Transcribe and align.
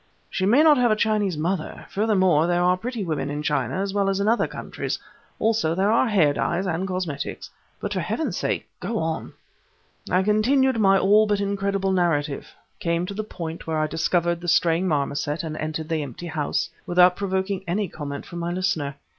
"She 0.31 0.47
may 0.47 0.63
not 0.63 0.77
have 0.79 0.89
a 0.89 0.95
Chinese 0.95 1.37
mother; 1.37 1.85
furthermore, 1.91 2.47
there 2.47 2.63
are 2.63 2.75
pretty 2.75 3.03
women 3.03 3.29
in 3.29 3.43
China 3.43 3.75
as 3.75 3.93
well 3.93 4.09
as 4.09 4.19
in 4.19 4.27
other 4.27 4.47
countries; 4.47 4.97
also, 5.37 5.75
there 5.75 5.91
are 5.91 6.07
hair 6.07 6.33
dyes 6.33 6.65
and 6.65 6.87
cosmetics. 6.87 7.51
But 7.79 7.93
for 7.93 7.99
Heaven's 7.99 8.35
sake 8.35 8.67
go 8.79 8.97
on!" 8.97 9.31
I 10.09 10.23
continued 10.23 10.79
my 10.79 10.97
all 10.97 11.27
but 11.27 11.39
incredible 11.39 11.91
narrative; 11.91 12.47
came 12.79 13.05
to 13.05 13.13
the 13.13 13.23
point 13.23 13.67
where 13.67 13.77
I 13.77 13.85
discovered 13.85 14.41
the 14.41 14.47
straying 14.47 14.87
marmoset 14.87 15.43
and 15.43 15.55
entered 15.57 15.87
the 15.87 16.01
empty 16.01 16.25
house, 16.25 16.71
without 16.87 17.15
provoking 17.15 17.63
any 17.67 17.87
comment 17.87 18.25
from 18.25 18.39
my 18.39 18.51
listener. 18.51 18.95